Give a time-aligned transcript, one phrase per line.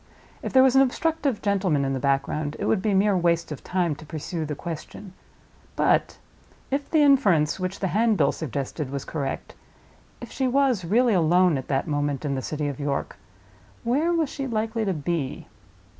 [0.41, 3.63] If there was an obstructive gentleman in the background, it would be mere waste of
[3.63, 5.13] time to pursue the question.
[5.75, 6.17] But
[6.71, 11.85] if the inference which the handbill suggested was correct—if she was really alone at that
[11.87, 15.45] moment in the city of York—where was she likely to be?